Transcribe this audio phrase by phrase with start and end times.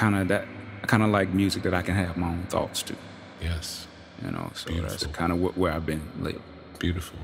[0.00, 0.46] kind of that
[0.82, 2.94] I kind of like music that I can have my own thoughts to.
[3.42, 3.86] Yes.
[4.24, 4.90] You know, so Beautiful.
[4.90, 6.42] that's kind of where I've been lately.
[6.78, 7.18] Beautiful.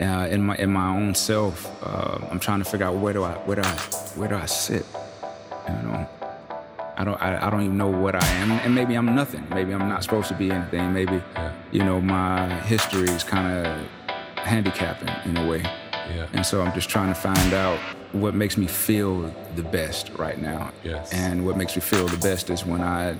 [0.00, 1.66] Uh, in my in my own self.
[1.82, 3.74] Uh, I'm trying to figure out where do I where do I
[4.16, 4.84] where do I sit?
[5.68, 6.08] You know,
[6.96, 9.46] I don't I, I don't even know what I am, and maybe I'm nothing.
[9.50, 10.92] Maybe I'm not supposed to be anything.
[10.92, 11.22] Maybe
[11.72, 13.86] you know my history is kind of
[14.36, 15.60] handicapping in a way,
[16.14, 16.26] Yeah.
[16.32, 17.78] and so I'm just trying to find out
[18.12, 20.72] what makes me feel the best right now.
[20.82, 21.12] Yes.
[21.12, 23.16] And what makes me feel the best is when I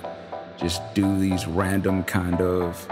[0.57, 2.85] just do these random kind of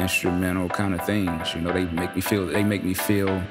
[0.00, 1.54] instrumental kind of things.
[1.54, 3.42] You know, they make me feel they make me feel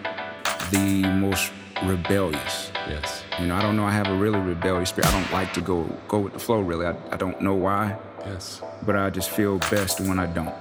[0.72, 1.52] the most
[1.84, 2.72] rebellious.
[2.88, 3.24] Yes.
[3.40, 3.86] You know, I don't know.
[3.86, 5.08] I have a really rebellious spirit.
[5.14, 6.60] I don't like to go go with the flow.
[6.62, 8.62] Really, I, I don't know why, Yes.
[8.86, 10.54] but I just feel best when I don't.